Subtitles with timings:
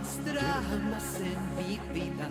[0.00, 2.28] más dramas en mi vida,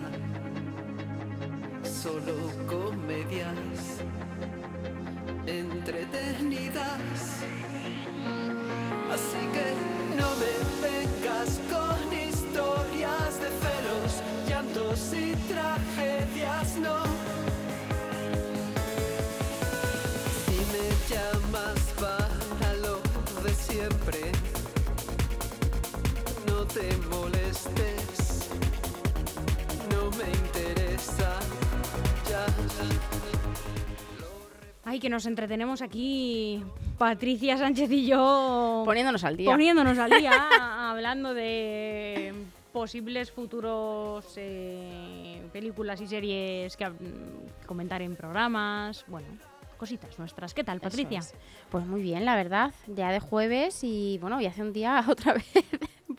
[1.84, 2.34] solo
[2.66, 4.00] comedias
[5.46, 7.00] entretenidas.
[9.12, 9.42] Así
[34.90, 36.64] Ay, que nos entretenemos aquí,
[36.98, 39.48] Patricia Sánchez y yo, Poniéndonos al día.
[39.48, 40.32] poniéndonos al día,
[40.90, 42.34] hablando de
[42.72, 46.90] posibles futuros eh, películas y series que
[47.66, 49.28] comentar en programas, bueno,
[49.78, 50.54] cositas nuestras.
[50.54, 51.20] ¿Qué tal, Patricia?
[51.20, 51.34] es.
[51.70, 52.74] Pues muy bien, la verdad.
[52.88, 55.44] Ya de jueves y bueno, y hace un día otra vez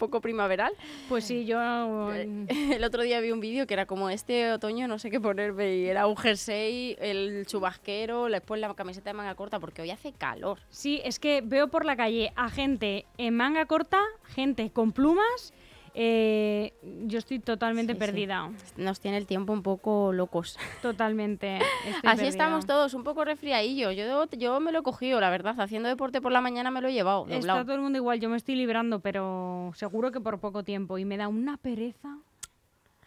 [0.02, 0.74] poco primaveral.
[1.08, 2.12] Pues sí, yo...
[2.72, 5.76] El otro día vi un vídeo que era como este otoño no sé qué ponerme
[5.76, 10.12] y era un jersey, el chubasquero, después la camiseta de manga corta porque hoy hace
[10.12, 10.58] calor.
[10.70, 15.54] Sí, es que veo por la calle a gente en manga corta, gente con plumas.
[15.94, 16.74] Eh,
[17.06, 18.06] yo estoy totalmente Sí, sí.
[18.06, 18.50] perdida.
[18.78, 20.58] Nos tiene el tiempo un poco locos.
[20.82, 21.58] Totalmente.
[21.86, 22.28] estoy Así perdida.
[22.30, 23.96] estamos todos, un poco resfriadillos.
[23.96, 25.60] Yo, yo me lo he cogido, la verdad.
[25.60, 27.24] Haciendo deporte por la mañana me lo he llevado.
[27.26, 27.64] Está doblado.
[27.66, 30.98] todo el mundo igual, yo me estoy librando, pero seguro que por poco tiempo.
[30.98, 32.18] Y me da una pereza.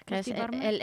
[0.06, 0.36] Que es el,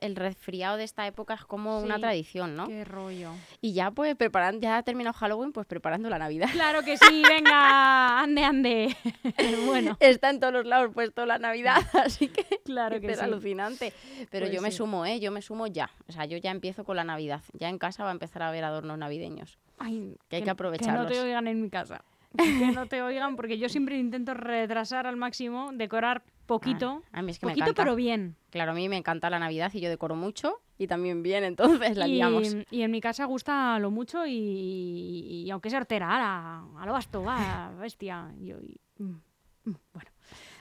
[0.00, 2.66] el resfriado de esta época es como una Sí, tradición, ¿no?
[2.66, 3.28] Qué rollo.
[3.60, 6.48] Y ya pues preparando, ya ha terminado Halloween, pues preparando la Navidad.
[6.50, 8.94] Claro que sí, venga, ande.
[9.66, 13.24] bueno, Está en todos los lados puesto la Navidad, así que claro que es sí.
[13.24, 13.92] alucinante.
[14.30, 14.76] Pero Pues yo me sí.
[14.78, 15.18] sumo, ¿eh?
[15.20, 15.90] Yo me sumo ya.
[16.08, 17.42] O sea, yo ya empiezo con la Navidad.
[17.54, 19.58] Ya en casa va a empezar a haber adornos navideños.
[19.78, 21.10] Ay, que hay que Que no aprovecharlos.
[21.12, 22.04] te oigan en mi casa.
[22.36, 27.02] Que no te oigan, porque yo siempre intento retrasar al máximo, decorar poquito.
[27.12, 27.82] Ah, a mí es que me poquito, encanta.
[27.84, 28.36] pero bien.
[28.50, 31.96] Claro, a mí me encanta la Navidad y yo decoro mucho y también bien, entonces
[31.96, 32.56] la y, liamos.
[32.70, 36.92] y en mi casa gusta lo mucho y, y aunque sea hortera, a, a lo
[36.92, 38.34] basto, va, bestia.
[38.40, 39.04] Y yo, y- mm,
[39.64, 40.10] mm, bueno.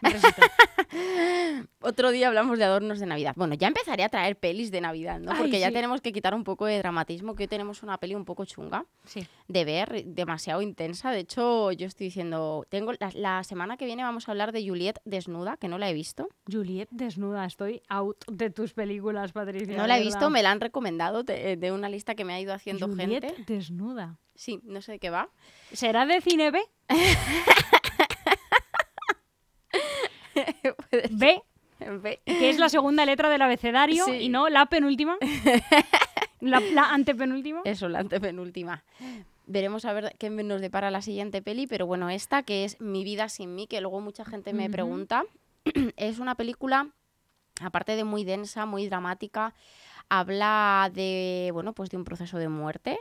[1.82, 3.34] Otro día hablamos de adornos de Navidad.
[3.36, 5.32] Bueno, ya empezaré a traer pelis de Navidad, ¿no?
[5.32, 5.74] Ay, Porque ya sí.
[5.74, 8.86] tenemos que quitar un poco de dramatismo, que hoy tenemos una peli un poco chunga
[9.06, 9.26] Sí.
[9.48, 11.12] de ver, demasiado intensa.
[11.12, 14.66] De hecho, yo estoy diciendo, tengo la, la semana que viene vamos a hablar de
[14.68, 16.30] Juliet desnuda, que no la he visto.
[16.50, 19.76] Juliet desnuda, estoy out de tus películas, Patricia.
[19.76, 20.30] No la he visto, verdad.
[20.32, 23.54] me la han recomendado de, de una lista que me ha ido haciendo Juliet gente.
[23.54, 24.18] desnuda.
[24.36, 25.30] Sí, no sé de qué va.
[25.74, 26.62] ¿Será de cine B?
[31.12, 31.42] B,
[32.26, 34.12] que es la segunda letra del abecedario Sí.
[34.14, 35.18] y no la penúltima.
[36.40, 37.62] la, la antepenúltima.
[37.66, 38.84] Eso, la antepenúltima.
[39.46, 43.04] Veremos a ver qué nos depara la siguiente peli, pero bueno, esta que es Mi
[43.04, 45.24] vida sin mí, que luego mucha gente me pregunta,
[45.98, 46.88] es una película,
[47.60, 49.54] aparte de muy densa, muy dramática,
[50.10, 53.00] habla de, bueno, pues de un proceso de muerte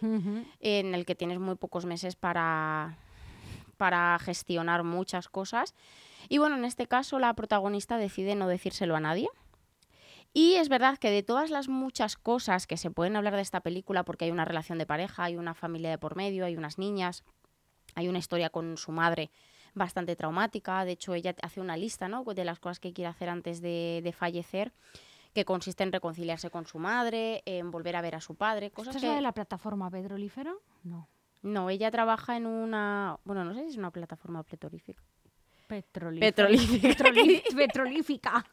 [0.61, 2.97] en el que tienes muy pocos meses para,
[3.77, 5.75] para gestionar muchas cosas.
[6.29, 9.29] Y bueno, en este caso la protagonista decide no decírselo a nadie.
[10.35, 13.61] Y es verdad que de todas las muchas cosas que se pueden hablar de esta
[13.61, 16.79] película, porque hay una relación de pareja, hay una familia de por medio, hay unas
[16.79, 17.23] niñas,
[17.95, 19.31] hay una historia con su madre
[19.75, 20.85] bastante traumática.
[20.85, 22.25] De hecho, ella hace una lista ¿no?
[22.25, 24.73] de las cosas que quiere hacer antes de, de fallecer,
[25.35, 28.97] que consiste en reconciliarse con su madre, en volver a ver a su padre, cosas
[28.97, 29.17] ¿Esta es que...
[29.17, 30.55] de la plataforma petrolífera?
[30.83, 31.09] No.
[31.43, 33.19] No, ella trabaja en una.
[33.25, 35.03] Bueno, no sé si es una plataforma petrolífica.
[35.81, 36.31] Petrolífera.
[36.33, 36.89] Petrolífica.
[37.05, 38.45] Petroli- petrolífica.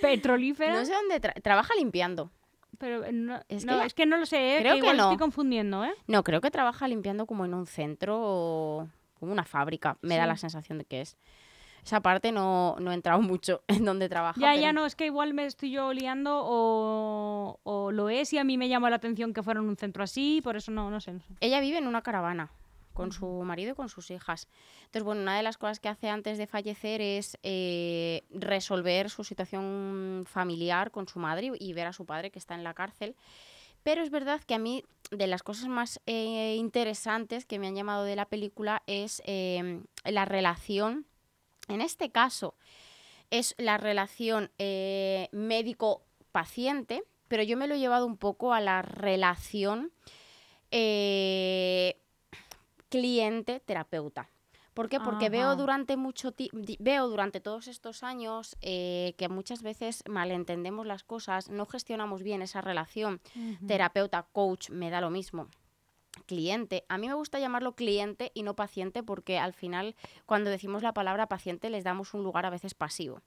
[0.00, 0.74] Petrolífera.
[0.74, 1.20] No sé dónde.
[1.20, 2.30] tra- trabaja limpiando.
[2.78, 4.60] Pero eh, no, Es no, que- es que no lo sé, ¿eh?
[4.60, 5.04] creo que igual no.
[5.04, 5.94] estoy confundiendo, ¿eh?
[6.06, 9.96] No, creo que trabaja limpiando como en un centro o como una fábrica.
[10.02, 11.16] Me da la sensación de que es.
[11.82, 14.38] Esa parte no, no he entrado mucho en donde trabaja.
[14.40, 18.32] Ya, pero- ya no, es que igual me estoy yo liando o, o lo es
[18.32, 20.70] y a mí me llama la atención que fuera en un centro así, por eso
[20.70, 21.28] no, no sé, no sé.
[21.40, 22.50] Ella vive en una caravana
[22.96, 24.48] con su marido y con sus hijas.
[24.86, 29.22] Entonces, bueno, una de las cosas que hace antes de fallecer es eh, resolver su
[29.22, 33.14] situación familiar con su madre y, ver a su padre que está en la cárcel.
[33.82, 34.82] Pero es verdad que a mí,
[35.12, 39.80] de las cosas más eh, interesantes que me han llamado de la película es eh,
[40.04, 41.06] la relación,
[41.68, 42.56] en este caso,
[43.30, 48.82] es la relación eh, médico-paciente, pero yo me lo he llevado un poco a la
[48.82, 49.92] relación
[52.86, 54.30] eh, cliente-terapeuta.
[54.76, 55.00] ¿Por qué?
[55.00, 56.34] Porque veo durante mucho
[56.78, 62.42] veo durante todos estos años eh, que muchas veces malentendemos las cosas, no gestionamos bien
[62.42, 63.22] esa relación
[63.66, 65.48] terapeuta, coach, me da lo mismo.
[66.26, 69.96] Cliente, a mí me gusta llamarlo cliente y no paciente porque al final
[70.26, 73.22] cuando decimos la palabra paciente les damos un lugar a veces pasivo.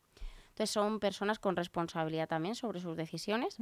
[0.49, 3.57] Entonces son personas con responsabilidad también sobre sus decisiones.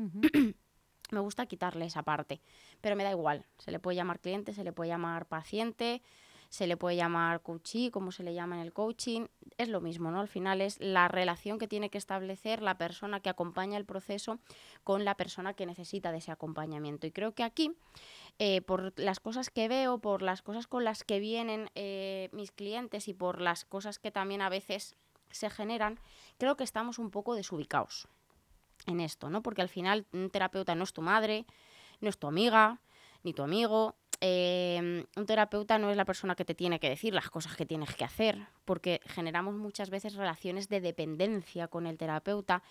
[1.12, 2.42] Me gusta quitarle esa parte,
[2.82, 3.46] pero me da igual.
[3.58, 6.02] Se le puede llamar cliente, se le puede llamar paciente,
[6.50, 9.28] se le puede llamar coachee, como se le llama en el coaching.
[9.58, 10.20] Es lo mismo, ¿no?
[10.20, 14.40] Al final es la relación que tiene que establecer la persona que acompaña el proceso
[14.84, 17.08] con la persona que necesita de ese acompañamiento.
[17.08, 17.74] Y creo que aquí,
[18.40, 22.52] eh, por las cosas que veo, por las cosas con las que vienen eh, mis
[22.52, 24.96] clientes y por las cosas que también a veces
[25.32, 26.00] se generan,
[26.38, 28.08] creo que estamos un poco desubicados
[28.86, 29.42] en esto, ¿no?
[29.42, 31.46] Porque al final un terapeuta no es tu madre,
[32.00, 32.80] no es tu amiga,
[33.24, 33.96] ni tu amigo.
[34.22, 37.66] Eh, un terapeuta no es la persona que te tiene que decir las cosas que
[37.66, 42.62] tienes que hacer, porque generamos muchas veces relaciones de dependencia con el terapeuta.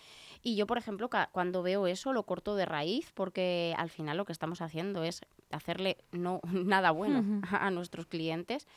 [0.43, 4.23] Y yo, por ejemplo, cuando veo eso, lo corto de raíz, porque al final lo
[4.23, 7.41] que estamos haciendo es hacerle no nada bueno Ujú.
[7.55, 8.67] a, a nuestros clientes.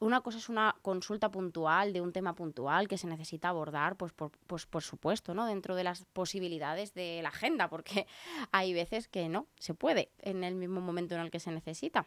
[0.00, 4.12] Una cosa es una consulta puntual de un tema puntual que se necesita abordar, pues
[4.12, 5.46] por, pues por supuesto, ¿no?
[5.46, 8.08] Dentro de las posibilidades de la agenda, porque
[8.50, 12.06] hay veces que no se puede en el mismo momento en el que se necesita.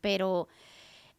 [0.00, 0.48] Pero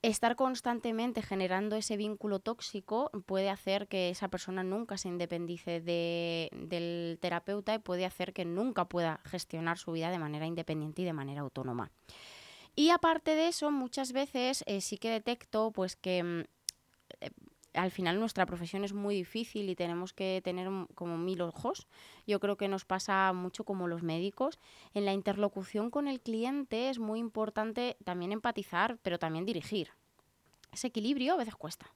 [0.01, 6.50] estar constantemente generando ese vínculo tóxico puede hacer que esa persona nunca se independice de-
[6.54, 11.06] del terapeuta y puede hacer que nunca pueda gestionar su vida de manera independiente y
[11.06, 11.92] de manera autónoma.
[12.75, 16.44] Y aparte de eso, muchas veces eh, sí que detecto pues que mm,
[17.81, 21.87] al final nuestra profesión es muy difícil y tenemos que tener como mil ojos.
[22.27, 24.59] Yo creo que nos pasa mucho como los médicos.
[24.93, 29.91] En la interlocución con el cliente es muy importante también empatizar, pero también dirigir.
[30.71, 31.93] Ese equilibrio a veces cuesta.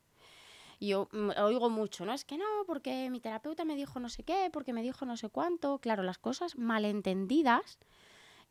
[0.79, 2.13] Yo mm, oigo mucho, ¿no?
[2.13, 5.17] Es que no, porque mi terapeuta me dijo no sé qué, porque me dijo no
[5.17, 5.79] sé cuánto.
[5.79, 7.77] Claro, las cosas malentendidas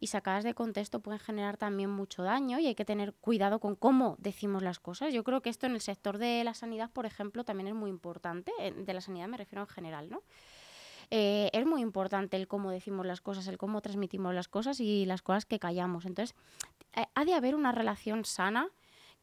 [0.02, 3.76] y sacadas de contexto pueden generar también mucho daño y hay que tener cuidado con
[3.76, 5.14] cómo decimos las cosas.
[5.14, 7.88] Yo creo que esto en el sector de la sanidad, por ejemplo, también es muy
[7.88, 8.50] importante.
[8.76, 10.24] De la sanidad me refiero en general, ¿no?
[11.12, 15.06] Eh, es muy importante el cómo decimos las cosas, el cómo transmitimos las cosas y
[15.06, 16.04] las cosas que callamos.
[16.04, 16.34] Entonces,
[16.96, 18.70] eh, ha de haber una relación sana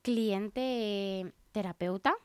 [0.02, 2.16] cliente-terapeuta.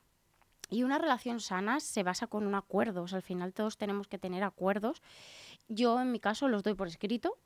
[0.70, 3.02] Y una relación sana se basa con un acuerdo.
[3.02, 5.02] O sea, al final todos tenemos que tener acuerdos.
[5.66, 7.36] Yo, en mi caso, los doy por escrito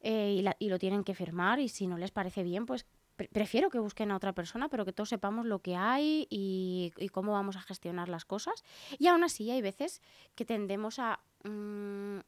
[0.00, 1.60] eh, y, lo tienen que firmar.
[1.60, 2.86] Y si no les parece bien, pues
[3.16, 6.92] pre- prefiero que busquen a otra persona, pero que todos sepamos lo que hay y,
[6.96, 8.64] y cómo vamos a gestionar las cosas.
[8.98, 10.02] Y aún así, hay veces
[10.34, 11.20] que tendemos a.
[11.44, 12.18] mm,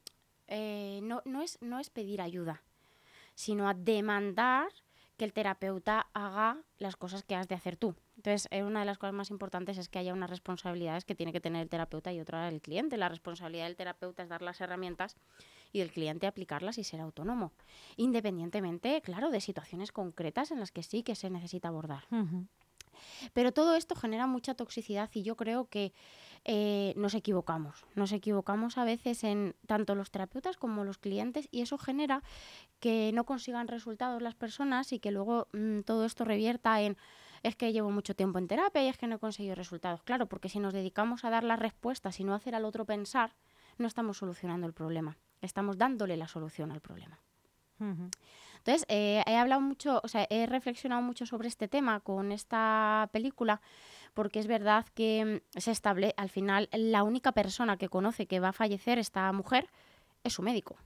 [0.49, 2.63] eh, no, no, es, no es pedir ayuda,
[3.35, 4.69] sino a demandar
[5.17, 7.95] que el terapeuta haga las cosas que has de hacer tú.
[8.17, 11.33] Entonces, eh, una de las cosas más importantes es que haya unas responsabilidades que tiene
[11.33, 12.97] que tener el terapeuta y otra el cliente.
[12.97, 15.17] La responsabilidad del terapeuta es dar las herramientas
[15.73, 17.53] y del cliente aplicarlas y ser autónomo.
[17.97, 22.05] Independientemente, claro, de situaciones concretas en las que sí que se necesita abordar.
[23.33, 25.93] Pero todo esto genera mucha toxicidad y yo creo que
[26.45, 27.85] eh, nos equivocamos.
[27.95, 32.23] Nos equivocamos a veces en tanto los terapeutas como los clientes y eso genera
[32.81, 36.97] que no consigan resultados las personas y que luego mm, todo esto revierta en
[37.43, 40.03] es que llevo mucho tiempo en terapia y es que no he conseguido resultados.
[40.05, 43.35] Claro, porque si nos dedicamos a dar las respuestas y no hacer al otro pensar,
[43.79, 45.19] no estamos solucionando el problema.
[45.43, 47.21] Estamos dándole la solución al problema.
[47.79, 53.11] Entonces, eh, he hablado mucho, o sea, he reflexionado mucho sobre este tema con esta
[53.13, 53.61] película,
[54.15, 58.39] porque es verdad que mm, se establece, al final, la única persona que conoce que
[58.39, 59.69] va a fallecer esta mujer
[60.23, 60.77] es su médico.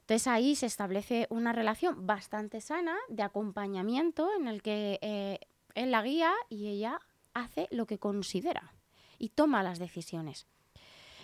[0.00, 5.40] Entonces ahí se establece una relación bastante sana de acompañamiento en el que eh,
[5.74, 7.00] él la guía y ella
[7.34, 8.72] hace lo que considera
[9.18, 10.46] y toma las decisiones.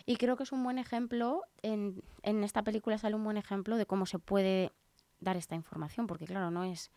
[0.07, 3.77] Y creo que es un buen ejemplo, en, en esta película sale un buen ejemplo
[3.77, 4.73] de cómo se puede
[5.21, 6.91] dar esta información, porque claro, no es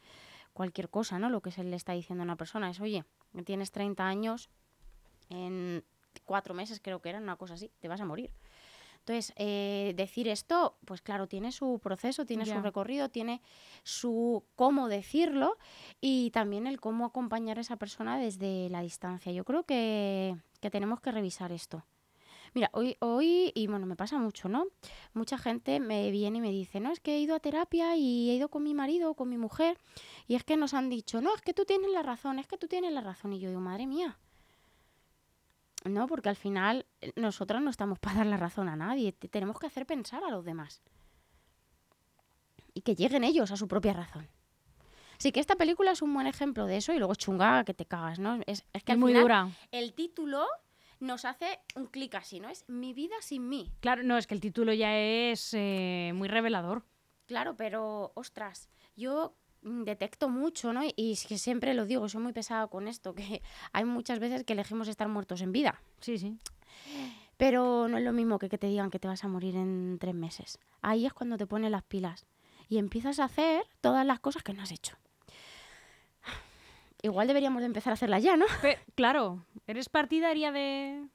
[0.53, 1.29] cualquier cosa, ¿no?
[1.29, 3.03] Lo que se le está diciendo a una persona es, oye,
[3.43, 4.49] tienes 30 años,
[5.29, 5.83] en
[6.23, 8.31] cuatro meses creo que era, una cosa así, te vas a morir.
[8.99, 13.41] Entonces, eh, decir esto, pues claro, tiene su proceso, tiene su recorrido, tiene
[13.83, 15.57] su cómo decirlo
[16.01, 19.31] y también el cómo acompañar a esa persona desde la distancia.
[19.31, 21.83] Yo creo que, que tenemos que revisar esto.
[22.55, 24.65] Mira, hoy, hoy, y bueno, me pasa mucho, ¿no?
[25.13, 28.29] Mucha gente me viene y me dice, no, es que he ido a terapia y
[28.31, 29.77] he ido con mi marido o con mi mujer
[30.25, 32.57] y es que nos han dicho, no, es que tú tienes la razón, es que
[32.57, 33.33] tú tienes la razón.
[33.33, 34.17] Y yo digo, madre mía.
[35.83, 39.27] No, porque al final eh, nosotras no estamos para dar la razón a nadie, te-
[39.27, 40.81] tenemos que hacer pensar a los demás.
[42.73, 44.27] Y que lleguen ellos a su propia razón.
[45.19, 47.85] Así que esta película es un buen ejemplo de eso y luego chunga que te
[47.85, 48.39] cagas, ¿no?
[48.47, 49.49] Es, es que al muy final dura.
[49.71, 50.45] el título
[51.05, 52.49] nos hace un clic así, ¿no?
[52.49, 53.71] Es Mi vida sin mí.
[53.79, 56.83] Claro, no, es que el título ya es eh, muy revelador.
[57.25, 60.81] Claro, pero ostras, yo mm, detecto mucho, ¿no?
[60.95, 64.43] Y es que siempre lo digo, soy muy pesada con esto, que hay muchas veces
[64.43, 65.81] que elegimos estar muertos en vida.
[66.01, 66.37] Sí, sí.
[67.37, 69.97] Pero no es lo mismo que que te digan que te vas a morir en
[69.99, 70.59] tres meses.
[70.81, 72.25] Ahí es cuando te pones las pilas
[72.69, 74.97] y empiezas a hacer todas las cosas que no has hecho.
[77.05, 78.45] Igual deberíamos de empezar a hacerlas ya, ¿no?
[78.63, 81.07] Pe- claro, ¿eres partidaria de,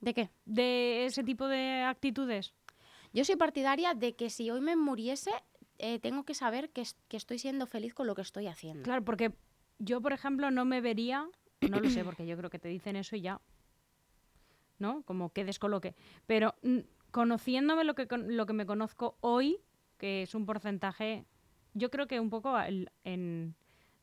[0.00, 0.30] ¿De qué?
[0.46, 2.54] de ese tipo de actitudes?
[3.12, 5.30] Yo soy partidaria de que si hoy me muriese,
[5.76, 8.84] eh, tengo que saber que, es- que estoy siendo feliz con lo que estoy haciendo.
[8.84, 9.32] Claro, porque
[9.78, 11.28] yo, por ejemplo, no me vería,
[11.68, 13.38] no lo sé, porque yo creo que te dicen eso y ya,
[14.78, 15.02] ¿no?
[15.02, 15.94] Como que descoloque.
[16.26, 16.78] Pero mm,
[17.10, 19.60] conociéndome lo que, lo que me conozco hoy,
[19.98, 21.26] que es un porcentaje,
[21.74, 22.56] yo creo que un poco
[23.04, 23.54] en,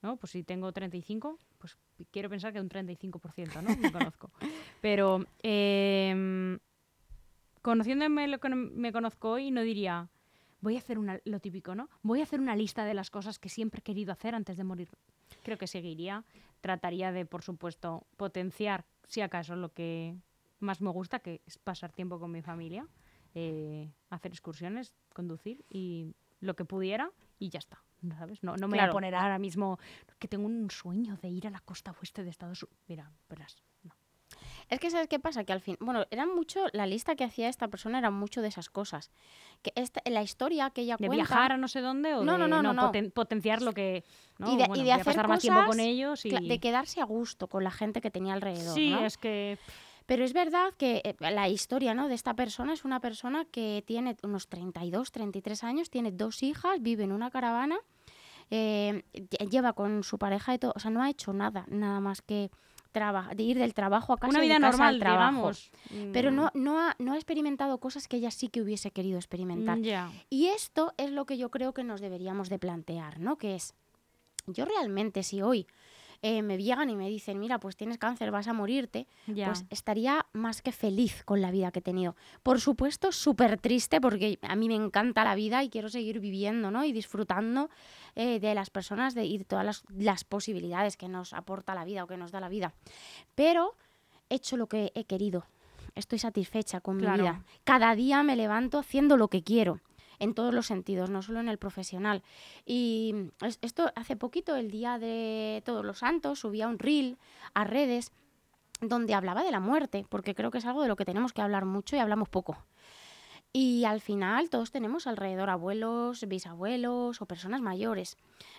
[0.06, 0.18] ¿no?
[0.18, 1.78] Pues si tengo 35, pues
[2.12, 3.76] quiero pensar que un 35%, ¿no?
[3.76, 4.30] Me conozco.
[4.82, 6.60] Pero em,
[7.64, 10.08] conociéndome lo que me conozco hoy, no diría,
[10.62, 11.90] voy a hacer una, lo típico, ¿no?
[12.04, 14.64] Voy a hacer una lista de las cosas que siempre he querido hacer antes de
[14.64, 14.90] morir.
[15.42, 16.24] Creo que seguiría.
[16.62, 20.16] Trataría de, por supuesto, potenciar, si acaso, lo que
[20.60, 22.88] más me gusta, que es pasar tiempo con mi familia,
[23.34, 27.84] eh, hacer excursiones, conducir y lo que pudiera y ya está.
[28.18, 28.44] ¿Sabes?
[28.44, 28.94] No, no me voy a Claro.
[28.94, 29.80] poner ahora mismo
[30.20, 32.80] que tengo un sueño de ir a la costa oeste de Estados Unidos.
[32.88, 33.56] Mira, verás.
[33.84, 33.96] no.
[34.70, 35.44] Es que, ¿sabes qué pasa?
[35.44, 38.48] Que al fin, bueno, era mucho, la lista que hacía esta persona era mucho de
[38.48, 39.12] esas cosas.
[39.62, 41.16] Que esta, la historia que ella ¿De cuenta...
[41.24, 42.92] viajar a no sé dónde o No, de no, no, no, no.
[42.92, 44.04] poten- potenciar lo que...
[44.40, 44.52] ¿no?
[44.52, 46.30] Y de, Bueno, y de hacer pasar más cosas, tiempo con ellos y...
[46.32, 48.74] de quedarse a gusto con la gente que tenía alrededor.
[48.74, 49.58] Sí, es que...
[50.06, 52.08] Pero es verdad que eh, la historia ¿no?
[52.08, 56.82] de esta persona es una persona que tiene unos 32, 33 años, tiene dos hijas,
[56.82, 57.78] vive en una caravana,
[58.52, 62.00] eh, lle- lleva con su pareja y todo, o sea, no ha hecho nada, nada
[62.00, 62.52] más que
[63.36, 65.52] de ir del trabajo a casa Una vida de casa al normal, trabajo.
[65.52, 65.72] digamos.
[66.14, 69.18] Pero Mm, no, no, ha, no ha experimentado cosas que ella sí que hubiese querido
[69.18, 69.80] experimentar.
[69.80, 70.12] mm.
[70.30, 73.38] Y esto es lo que yo creo que nos deberíamos de plantear, ¿no?
[73.38, 73.74] Que es,
[74.48, 75.68] yo realmente si hoy
[76.22, 79.48] eh, me llegan y me dicen, mira, pues tienes cáncer, vas a morirte, Ya.
[79.48, 82.16] pues estaría más que feliz con la vida que he tenido.
[82.44, 86.72] Por supuesto, súper triste porque a mí me encanta la vida y quiero seguir viviendo,
[86.72, 86.84] ¿no?
[86.86, 87.70] Y disfrutando
[88.16, 91.86] eh, de las personas de, y de todas las, las posibilidades que nos aporta la
[91.86, 92.74] vida o que nos da la vida.
[93.36, 93.76] Pero
[94.30, 95.46] he hecho lo que he querido.
[95.96, 97.24] Estoy satisfecha con Claro.
[97.24, 97.44] mi vida.
[97.64, 99.80] Cada día me levanto haciendo lo que quiero.
[100.20, 102.24] En todos los sentidos, no solo en el profesional.
[102.66, 107.18] Y es- esto hace poquito, el día de Todos los Santos, subía un reel
[107.54, 108.12] a redes
[108.82, 111.42] donde hablaba de la muerte, porque creo que es algo de lo que tenemos que
[111.42, 112.58] hablar mucho y hablamos poco.
[113.54, 118.18] Y al final todos tenemos alrededor abuelos, bisabuelos o personas mayores.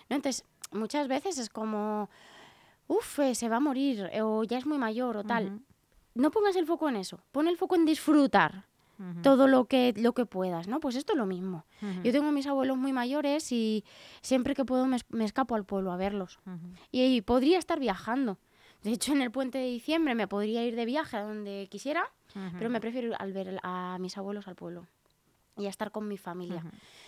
[0.09, 0.15] ¿no?
[0.15, 2.09] Entonces, muchas veces es como,
[2.87, 5.59] uff, se va a morir, eh, o ya es muy mayor, o tal.
[6.15, 8.65] No pongas el foco en eso, pon el foco en disfrutar
[9.21, 10.79] todo lo que, lo que puedas, ¿no?
[10.79, 11.65] Pues esto es lo mismo.
[12.03, 13.85] Yo tengo a mis abuelos muy mayores y
[14.21, 16.39] siempre que puedo me, me escapo al pueblo a verlos.
[16.45, 16.73] ujú.
[16.91, 18.39] Y, podría estar viajando.
[18.83, 22.11] De hecho, en el puente de diciembre me podría ir de viaje a donde quisiera,
[22.57, 24.87] pero me prefiero ir al ver a mis abuelos al pueblo
[25.57, 26.63] y a estar con mi familia.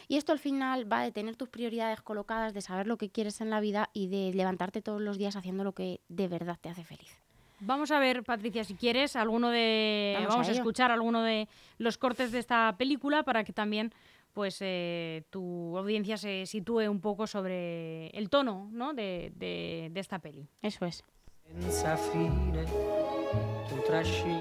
[0.08, 3.42] Y esto al final va de tener tus prioridades colocadas, de saber lo que quieres
[3.42, 6.70] en la vida y de levantarte todos los días haciendo lo que de verdad te
[6.70, 7.19] hace feliz.
[7.62, 10.14] Vamos a ver, Patricia, si quieres, alguno de.
[10.20, 11.48] Vamos Vamos, a escuchar alguno de
[11.78, 13.94] los cortes de esta película para que también,
[14.34, 18.94] pues, eh, tu audiencia se sitúe un poco sobre el tono, ¿no?
[18.94, 20.48] De, de- de esta peli.
[20.62, 21.04] Eso es.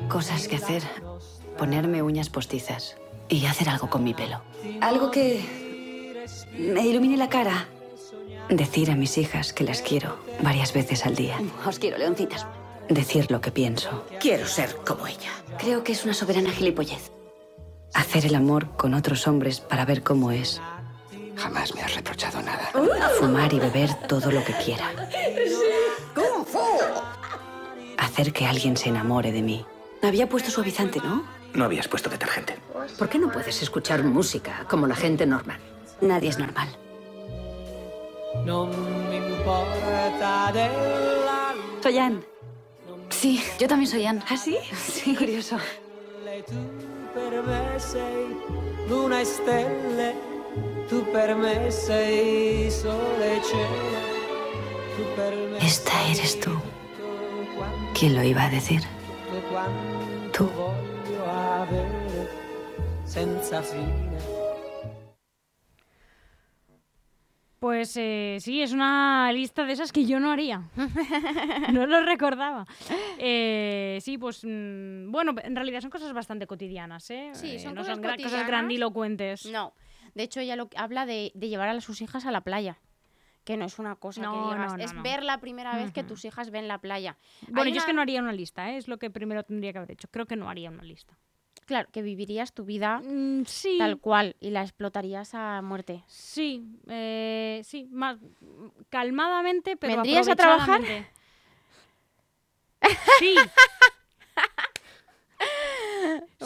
[0.08, 0.82] Cosas que hacer.
[1.56, 2.96] Ponerme uñas postizas
[3.28, 4.42] y hacer algo con mi pelo.
[4.80, 5.42] Algo que
[6.56, 7.66] me ilumine la cara.
[8.48, 11.36] Decir a mis hijas que las quiero varias veces al día.
[11.66, 12.46] Os quiero, leoncitas.
[12.88, 14.04] Decir lo que pienso.
[14.20, 15.30] Quiero ser como ella.
[15.58, 17.10] Creo que es una soberana gilipollez.
[17.94, 20.60] Hacer el amor con otros hombres para ver cómo es.
[21.36, 22.70] Jamás me has reprochado nada.
[23.18, 24.90] Fumar y beber todo lo que quiera.
[26.14, 26.58] ¡Kung Fu!
[27.98, 29.64] Hacer que alguien se enamore de mí.
[30.02, 31.24] Había puesto suavizante, ¿no?
[31.54, 32.56] No habías puesto detergente.
[32.98, 35.58] ¿Por qué no puedes escuchar música como la gente normal?
[36.00, 36.68] Nadie es normal.
[38.44, 38.68] non
[39.08, 42.37] mi importa della Soy Anne.
[43.10, 44.22] Sí, yo también soy Anne.
[44.28, 44.58] ¿Ah, sí?
[44.76, 45.56] Sí, curioso.
[55.60, 56.50] Esta eres tú.
[57.98, 58.82] ¿Quién lo iba a decir?
[59.50, 60.50] quanto
[67.58, 70.62] Pues eh, sí, es una lista de esas que yo no haría.
[71.72, 72.66] no lo recordaba.
[73.18, 77.30] Eh, sí, pues mm, bueno, en realidad son cosas bastante cotidianas, ¿eh?
[77.32, 79.46] Sí, Eh, son no cosas son cosas grandilocuentes.
[79.46, 79.74] No,
[80.14, 82.78] de hecho ella lo, habla de, de llevar a sus hijas a la playa.
[83.44, 85.90] Que no es una cosa No, que digas, no, no, es ver la primera vez
[85.90, 87.16] que tus hijas ven la playa.
[87.48, 88.76] Bueno, Hay yo es que no haría una lista, ¿eh?
[88.76, 90.06] es lo que primero tendría que haber hecho.
[90.10, 91.16] Creo que no haría una lista.
[91.68, 93.76] Claro, que vivirías tu vida Mm, sí.
[93.78, 96.02] tal cual y la explotarías a muerte.
[96.06, 98.16] Sí, eh, sí, más
[98.88, 100.80] calmadamente, pero ¿Vendrías a trabajar?
[103.18, 103.34] Sí.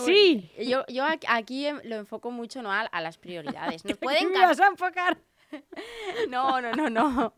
[0.04, 0.50] sí.
[0.66, 2.72] Yo, yo aquí em- lo enfoco mucho ¿no?
[2.72, 3.84] a, a las prioridades.
[3.84, 5.18] Nos pueden ¿Qué me encan- vas a enfocar?
[6.28, 7.34] No, no, no, no.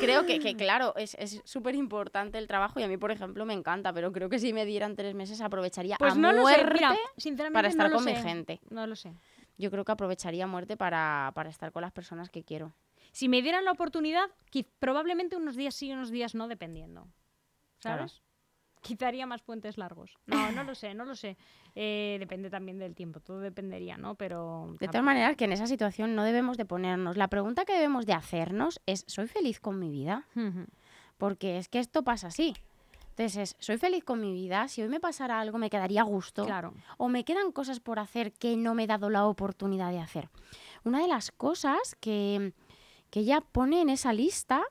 [0.00, 3.44] Creo que, que, claro, es es súper importante el trabajo y a mí, por ejemplo,
[3.44, 6.46] me encanta, pero creo que si me dieran tres meses aprovecharía Pues a no lo
[6.46, 6.74] sé, muerte.
[6.74, 8.22] mira, sinceramente para estar no lo con mi sé.
[8.22, 8.60] gente.
[8.70, 9.12] No lo sé.
[9.58, 12.74] Yo creo que aprovecharía a muerte para, para estar con las personas que quiero.
[13.12, 14.28] Si me dieran la oportunidad,
[14.78, 17.06] probablemente unos días sí y unos días no, dependiendo.
[17.80, 18.06] Claro.
[18.86, 20.16] Quizá haría más puentes largos.
[20.26, 21.36] No, no lo sé, no lo sé.
[21.74, 24.14] Eh, depende también del tiempo, todo dependería, ¿no?
[24.14, 24.76] Pero...
[24.78, 27.16] De todas maneras, que en esa situación no debemos de ponernos.
[27.16, 30.26] La pregunta que debemos de hacernos es, ¿soy feliz con mi vida?
[31.18, 32.54] Porque es que esto pasa así.
[33.10, 34.68] Entonces, es, ¿soy feliz con mi vida?
[34.68, 36.44] Si hoy me pasara algo, me quedaría a gusto.
[36.44, 36.74] Claro.
[36.98, 40.28] o me quedan cosas por hacer que no me he dado la oportunidad de hacer.
[40.84, 42.52] Una de las cosas que,
[43.10, 44.62] que ella pone en esa lista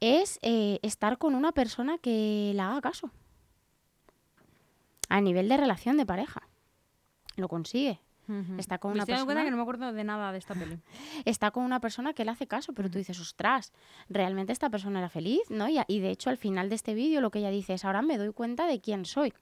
[0.00, 3.10] es eh, estar con una persona que la haga caso.
[5.08, 6.42] A nivel de relación de pareja.
[7.36, 8.00] Lo consigue.
[8.28, 8.56] Ujú.
[8.58, 10.54] Está con Me una estoy cuenta persona- que no me acuerdo de nada de esta
[10.54, 10.80] peli.
[11.24, 13.72] Está con una persona que le hace caso, pero tú dices, ostras,
[14.08, 15.42] ¿realmente esta persona era feliz?
[15.48, 15.66] ¿no?
[15.68, 18.18] Y, de hecho, al final de este vídeo lo que ella dice es, ahora me
[18.18, 19.32] doy cuenta de quién soy.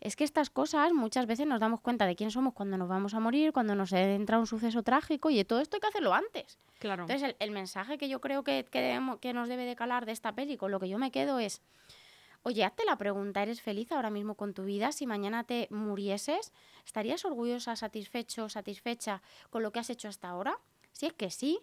[0.00, 3.14] Es que estas cosas muchas veces nos damos cuenta de quién somos cuando nos vamos
[3.14, 6.14] a morir, cuando nos entra un suceso trágico y de todo esto hay que hacerlo
[6.14, 6.56] antes.
[6.78, 7.02] Claro.
[7.02, 10.06] Entonces, el, el mensaje que yo creo que, que, debemos- que nos debe de calar
[10.06, 11.62] de esta peli, con lo que yo me quedo es,
[12.42, 14.92] oye, hazte la pregunta, ¿eres feliz ahora mismo con tu vida?
[14.92, 16.52] Si mañana te murieses,
[16.84, 20.58] ¿estarías orgullosa, satisfecho, satisfecha con lo que has hecho hasta ahora?
[20.92, 21.60] Si es que sí,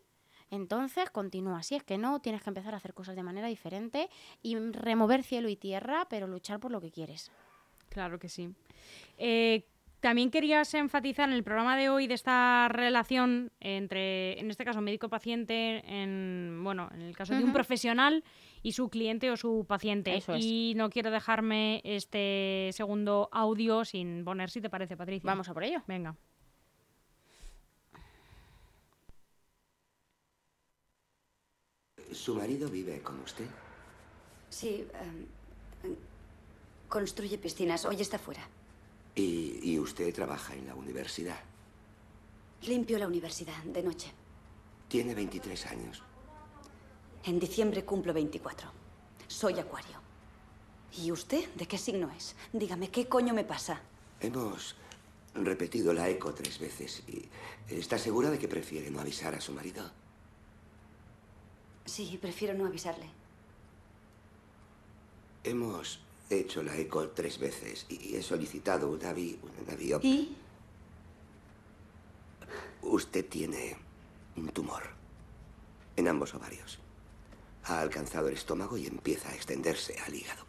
[0.52, 1.64] entonces continúa.
[1.64, 4.10] Si es que no, tienes que empezar a hacer cosas de manera diferente
[4.42, 7.32] y remover cielo y tierra, pero luchar por lo que quieres.
[7.90, 8.54] Claro que sí.
[9.18, 9.66] Eh,
[10.06, 14.80] también querías enfatizar en el programa de hoy de esta relación entre, en este caso,
[14.80, 18.24] médico-paciente, en, bueno, en el caso de un profesional
[18.62, 20.16] y su cliente o su paciente.
[20.16, 20.46] Eso es.
[20.46, 25.26] Y no quiero dejarme este segundo audio sin poner, si te parece, Patricia.
[25.26, 25.82] Vamos a por ello.
[25.88, 26.16] Venga.
[32.12, 33.48] ¿Su marido vive con usted?
[34.50, 35.96] Sí, em,
[36.88, 37.86] construye piscinas.
[37.86, 38.48] Hoy está fuera.
[39.16, 41.40] Y, y usted trabaja en la universidad.
[42.64, 44.12] Limpio la universidad de noche.
[44.88, 46.04] Tiene 23 años.
[47.24, 48.70] En diciembre cumplo 24.
[49.28, 49.98] Soy acuario.
[50.98, 52.36] ¿Y usted de qué signo es?
[52.54, 53.82] Dígame, ¿qué coño me pasa?
[54.20, 54.76] Hemos
[55.34, 57.04] repetido la eco tres veces.
[57.08, 57.28] Y
[57.70, 59.84] ¿Está segura de que prefiere no avisar a su marido?
[61.86, 63.08] Sí, prefiero no avisarle.
[65.44, 70.36] Hemos hecho la eco tres veces y he solicitado una biop- ¿Y?
[72.82, 73.78] Usted tiene
[74.36, 74.84] un tumor
[75.96, 76.80] en ambos ovarios.
[77.66, 80.46] Ha alcanzado el estómago y empieza a extenderse al hígado.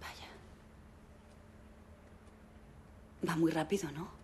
[0.00, 0.28] Vaya.
[3.28, 4.19] Va muy rápido, ¿no?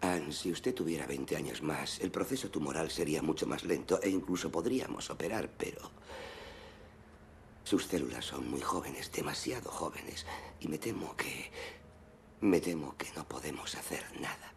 [0.00, 4.08] Anne, si usted tuviera 20 años más, el proceso tumoral sería mucho más lento e
[4.08, 5.90] incluso podríamos operar, pero
[7.64, 10.26] sus células son muy jóvenes, demasiado jóvenes,
[10.60, 11.50] y me temo que...
[12.40, 14.54] me temo que no podemos hacer nada.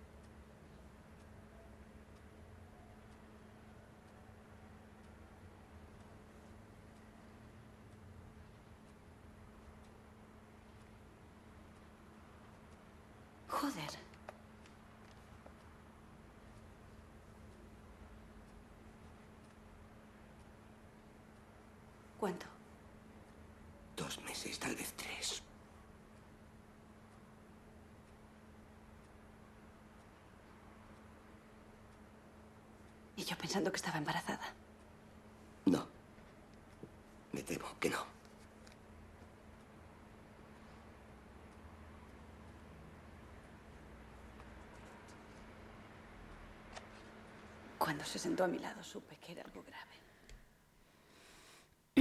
[13.48, 14.13] Joder.
[22.24, 22.46] ¿Cuánto?
[23.98, 25.44] Dos meses, tal vez tres.
[33.18, 34.54] Y yo pensando que estaba embarazada.
[35.66, 35.86] No.
[37.34, 38.06] Me temo que no.
[47.78, 50.03] Cuando se sentó a mi lado supe que era algo grave.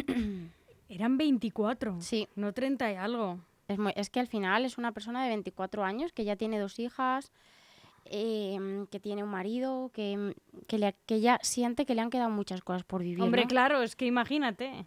[0.89, 2.01] Eran 24.
[2.01, 2.29] Sí.
[2.37, 3.39] No 30 y algo.
[3.69, 6.59] Es, muy- es que al final es una persona de 24 años que ya tiene
[6.59, 7.33] dos hijas,
[8.05, 10.35] em, que tiene un marido, que,
[10.67, 13.23] que, le- que ya siente que le han quedado muchas cosas por vivir.
[13.23, 13.49] Hombre, ¿no?
[13.49, 14.85] claro, es que imagínate.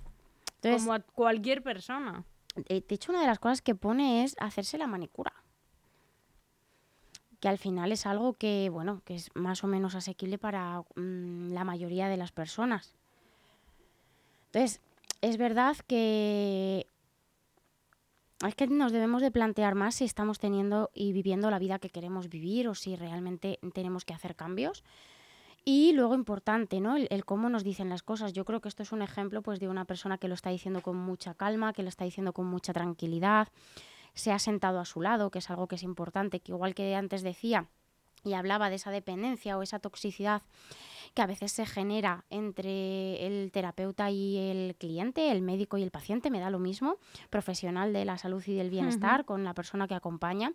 [0.57, 2.23] Entonces, como a cualquier persona.
[2.69, 5.33] eh, de hecho, una de las cosas que pone es hacerse la manicura.
[7.39, 11.51] Que al final es algo que, bueno, que es más o menos asequible para mm,
[11.51, 12.93] la mayoría de las personas.
[14.47, 14.81] Entonces,
[15.25, 16.87] es verdad que
[18.45, 21.89] es que nos debemos de plantear más si estamos teniendo y viviendo la vida que
[21.89, 24.83] queremos vivir o si realmente tenemos que hacer cambios.
[25.63, 26.95] Y luego importante, ¿no?
[26.95, 28.33] El, cómo nos dicen las cosas.
[28.33, 30.81] Yo creo que esto es un ejemplo pues, de una persona que lo está diciendo
[30.81, 33.47] con mucha calma, que lo está diciendo con mucha tranquilidad,
[34.13, 36.93] se ha sentado a su lado, que es algo que es importante, que igual que
[36.93, 37.67] antes decía
[38.23, 40.41] y hablaba de esa dependencia o esa toxicidad
[41.15, 45.89] que a veces se genera entre el terapeuta y el cliente, el médico y el
[45.89, 46.97] paciente, me da lo mismo,
[47.29, 50.53] profesional de la salud y del bienestar con la persona que acompaña.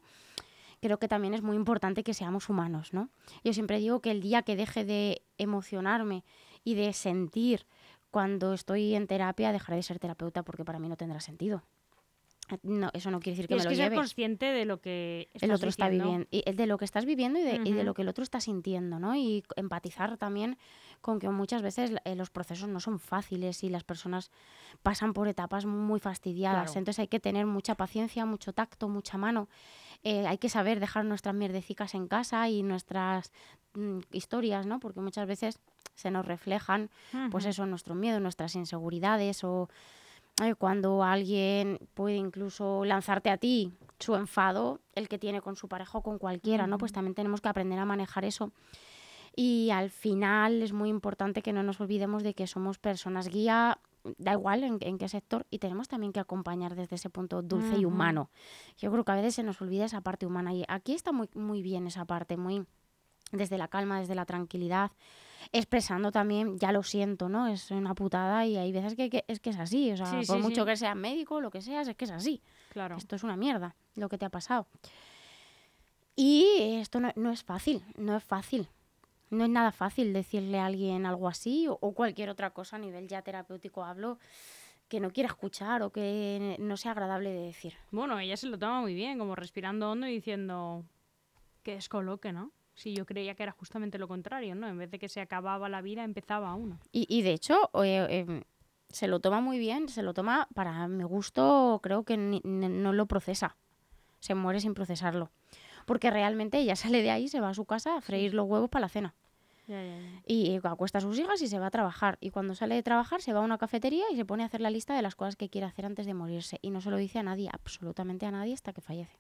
[0.81, 3.09] Creo que también es muy importante que seamos humanos, ¿no?
[3.43, 6.25] Yo siempre digo que el día que deje de emocionarme
[6.63, 7.67] y de sentir
[8.11, 11.63] cuando estoy en terapia, dejaré de ser terapeuta porque para mí no tendrá sentido.
[12.63, 15.51] No, eso no quiere decir que me lo que ser consciente de lo que el
[15.51, 16.27] otro está viviendo.
[16.31, 19.17] Y de lo que estás viviendo y de, lo que el otro está sintiendo, ¿no?
[19.17, 20.59] Y empatizar también
[21.01, 24.31] con que muchas veces eh, los procesos no son fáciles y las personas
[24.83, 26.77] pasan por etapas muy fastidiadas.
[26.77, 29.49] Entonces hay que tener mucha paciencia, mucho tacto, mucha mano.
[30.03, 33.33] Eh, hay que saber dejar nuestras mierdecicas en casa y nuestras
[33.75, 34.81] mm, historias, ¿no?
[34.81, 35.59] Porque muchas veces
[35.95, 36.91] se nos reflejan,
[37.31, 39.69] pues eso, nuestro miedo, nuestras inseguridades o
[40.57, 45.99] cuando alguien puede incluso lanzarte a ti su enfado, el que tiene con su pareja
[45.99, 46.79] o con cualquiera, ¿no?
[46.79, 48.53] Pues también tenemos que aprender a manejar eso.
[49.37, 53.79] Y al final es muy importante que no nos olvidemos de que somos personas guía,
[54.19, 57.85] da igual en, qué sector, y tenemos también que acompañar desde ese punto dulce y
[57.85, 58.31] humano.
[58.79, 61.29] Yo creo que a veces se nos olvida esa parte humana y aquí está muy,
[61.35, 62.65] muy bien esa parte, muy
[63.31, 64.91] desde la calma, desde la tranquilidad
[65.53, 67.47] expresando también, ya lo siento, ¿no?
[67.47, 70.65] Es una putada y hay veces que, es que es así, o sea, por mucho
[70.65, 72.43] que seas médico, lo que seas, es que es así.
[72.71, 72.97] Claro.
[72.97, 74.67] Esto es una mierda, lo que te ha pasado.
[76.17, 78.69] Y esto no, es fácil, no es fácil.
[79.31, 83.07] No es nada fácil decirle a alguien algo así o, cualquier otra cosa a nivel
[83.07, 84.19] ya terapéutico hablo
[84.89, 87.75] que no quiera escuchar o que no sea agradable de decir.
[87.93, 90.85] Bueno, ella se lo toma muy bien, como respirando hondo y diciendo
[91.63, 92.51] que descoloque, ¿no?
[92.81, 94.67] Sí, yo creía que era justamente lo contrario, ¿no?
[94.67, 96.79] En vez de que se acababa la vida, empezaba uno.
[96.93, 98.43] Y, y de hecho, eh, em,
[98.89, 103.05] se lo toma muy bien, se lo toma, para mi gusto, creo que no lo
[103.05, 103.59] procesa.
[104.21, 105.31] Se muere sin procesarlo.
[105.85, 108.71] Porque realmente ella sale de ahí, se va a su casa a freír los huevos
[108.71, 109.15] para la cena.
[110.27, 112.17] Y acuesta a sus hijas y se va a trabajar.
[112.23, 114.63] Y cuando sale de trabajar se va a una cafetería y se pone a hacer
[114.63, 116.59] la lista de las cosas que quiere hacer antes de morirse.
[116.63, 119.19] Y no se lo dice a nadie, absolutamente a nadie, hasta que fallece.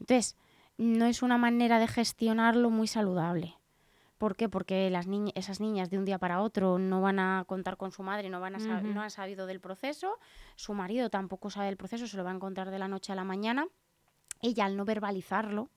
[0.00, 0.36] Entonces,
[0.76, 3.56] no es una manera de gestionarlo muy saludable.
[4.18, 4.48] ¿Por qué?
[4.48, 8.02] Porque las esas niñas de un día para otro no van a contar con su
[8.02, 10.18] madre, no, van a no han sabido del proceso,
[10.56, 13.16] su marido tampoco sabe del proceso, se lo va a encontrar de la noche a
[13.16, 13.66] la mañana.
[14.40, 15.68] Ella al no verbalizarlo,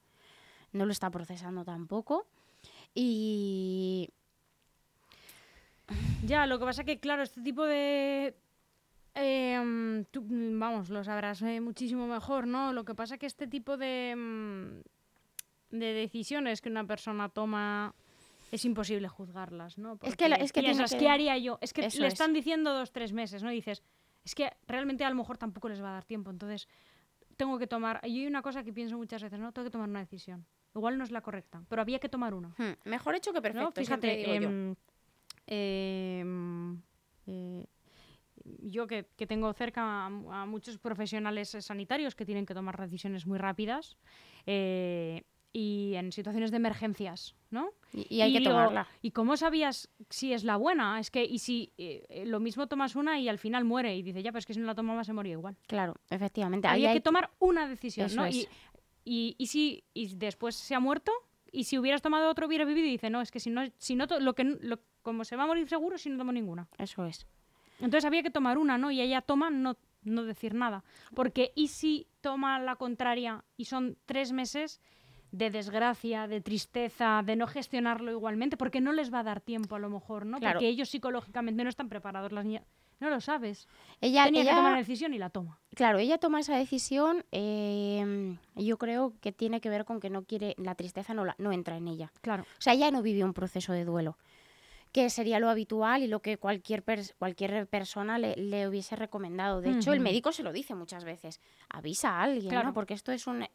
[0.71, 2.27] no lo está procesando tampoco.
[2.93, 4.09] Y...
[6.23, 8.35] Ya, lo que pasa que, claro, este tipo de...
[9.19, 10.05] Em,
[10.59, 12.71] vamos, lo sabrás eh, muchísimo mejor, ¿no?
[12.71, 14.15] Lo que pasa que este tipo de...
[14.15, 14.81] Mm,
[15.71, 17.93] de decisiones que una persona toma
[18.51, 19.99] es imposible juzgarlas, ¿no?
[20.01, 21.57] es que, es que piensas, ¿qué haría yo?
[21.59, 23.49] Es que le están diciendo dos, tres meses, ¿no?
[23.49, 23.83] dices,
[24.23, 26.69] es que realmente a lo mejor tampoco les va a dar tiempo, entonces
[27.35, 27.99] tengo que tomar...
[28.03, 29.51] Y hay una cosa que pienso muchas veces, ¿no?
[29.51, 30.45] Tengo que tomar una decisión.
[30.73, 32.49] Igual no es la correcta, pero había que tomar una.
[32.57, 34.49] Hmm, mejor hecho que perfecto, Fíjate, digo yo.
[34.49, 34.75] Em,
[35.47, 36.81] em,
[37.25, 37.65] eh,
[38.59, 43.97] yo que, tengo cerca a, muchos profesionales sanitarios que tienen que tomar decisiones muy rápidas,
[44.45, 47.71] eh, y en situaciones de emergencias, ¿no?
[47.91, 48.87] Y, hay que tomarla.
[49.01, 50.99] ¿Y cómo sabías si es la buena?
[50.99, 54.21] Es que, y si eh, lo mismo tomas una y al final muere y dice,
[54.21, 55.57] ya, pues que si no la tomaba se moría igual.
[55.65, 56.67] Claro, efectivamente.
[56.67, 58.27] Había hay que tomar una decisión, ¿no?
[58.27, 61.11] Y, y, si y después se ha muerto
[61.51, 63.95] y si hubieras tomado otro hubiera vivido y dice, no, es que si no, si
[63.95, 66.67] no lo que, lo, como se va a morir seguro si no tomo ninguna.
[66.77, 67.25] Eso es.
[67.79, 68.91] Entonces había que tomar una, ¿no?
[68.91, 70.83] Y ella toma no, no decir nada.
[71.13, 74.81] Porque ¿y si toma la contraria y son tres meses?
[75.31, 79.75] de desgracia, de tristeza, de no gestionarlo igualmente, porque no les va a dar tiempo
[79.75, 80.39] a lo mejor, ¿no?
[80.39, 82.31] Porque ellos psicológicamente no están preparados.
[82.31, 82.63] Las niñas
[82.99, 83.67] no lo sabes.
[84.01, 85.59] Ella tenía que tomar la decisión y la toma.
[85.75, 87.25] Claro, ella toma esa decisión.
[87.31, 91.35] Em, yo creo que tiene que ver con que no quiere la tristeza no la,
[91.37, 92.11] no entra en ella.
[92.21, 92.43] Claro.
[92.43, 94.17] O sea, ella no vivió un proceso de duelo
[94.97, 96.83] que sería lo habitual y lo que cualquier,
[97.19, 99.61] cualquier persona le, hubiese recomendado.
[99.61, 101.39] De hecho, el médico se lo dice muchas veces.
[101.69, 102.73] Avisa a alguien, ¿no?
[102.73, 103.45] Porque esto es un...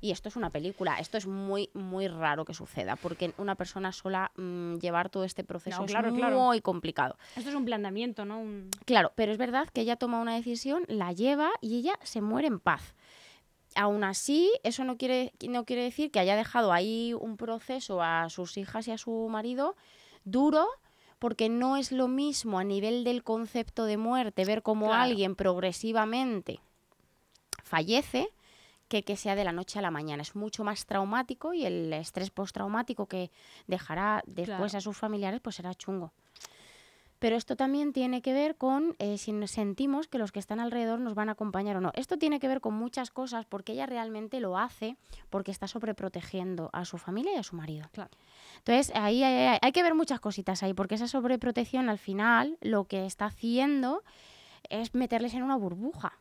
[0.00, 1.00] Y esto es una película.
[1.00, 2.94] Esto es muy, muy raro que suceda.
[2.94, 7.18] Porque una persona sola mm, llevar todo este proceso es muy complicado.
[7.34, 8.44] Esto es un planteamiento, ¿no?
[8.84, 12.46] Claro, pero es verdad que ella toma una decisión, la lleva y ella se muere
[12.46, 12.94] en paz.
[13.74, 18.30] Aún así, eso no quiere, no quiere decir que haya dejado ahí un proceso a
[18.30, 19.74] sus hijas y a su marido
[20.24, 20.68] duro
[21.22, 25.02] porque no es lo mismo a nivel del concepto de muerte ver cómo Claro.
[25.04, 26.58] alguien progresivamente
[27.62, 28.28] fallece
[28.88, 30.20] que que sea de la noche a la mañana.
[30.22, 33.30] Es mucho más traumático y el estrés postraumático que
[33.68, 34.78] dejará después Claro.
[34.78, 36.12] a sus familiares pues será chungo.
[37.22, 40.58] Pero esto también tiene que ver con eh, si nos sentimos que los que están
[40.58, 41.92] alrededor nos van a acompañar o no.
[41.94, 44.96] Esto tiene que ver con muchas cosas porque ella realmente lo hace
[45.30, 47.86] porque está sobreprotegiendo a su familia y a su marido.
[47.92, 48.10] Claro.
[48.58, 52.58] Entonces, ahí hay, hay- hay que ver muchas cositas ahí, porque esa sobreprotección al final
[52.60, 54.02] lo que está haciendo
[54.68, 56.18] es meterles en una burbuja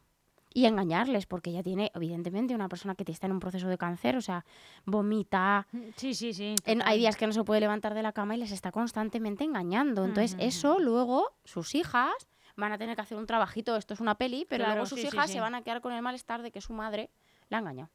[0.54, 4.18] y engañarles, porque ella tiene, evidentemente, una persona que está en un proceso de cáncer,
[4.18, 4.46] o sea,
[4.86, 6.56] vomita, Sí, sí, sí.
[6.66, 9.44] en- hay días que no se puede levantar de la cama y les está constantemente
[9.44, 10.04] engañando.
[10.06, 12.12] Entonces, eso luego sus hijas
[12.58, 15.00] van a tener que hacer un trabajito, esto es una peli, pero Claro, luego sus
[15.00, 15.34] sí, sí, hijas sí.
[15.34, 17.10] se van a quedar con el malestar de que su madre
[17.50, 17.90] la ha engañado.